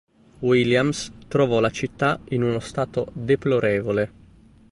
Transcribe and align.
Williams 0.41 1.11
trovò 1.27 1.59
la 1.59 1.69
città 1.69 2.19
in 2.29 2.41
uno 2.41 2.57
stato 2.59 3.11
deplorevole. 3.13 4.11